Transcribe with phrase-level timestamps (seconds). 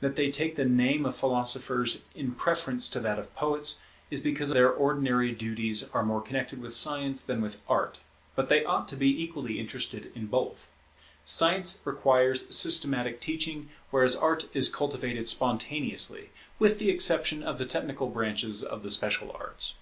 [0.00, 3.78] That they take the name of philosophers in preference to that of poets,
[4.10, 8.00] is because their ordinary duties are more connected with Science than with Art
[8.34, 10.70] but they ought to be equally interested in both.
[11.24, 18.08] Science requires systematic teaching, whereas Art is cultivated spontaneously, with the exception of the technical
[18.08, 19.74] branches of the special arts.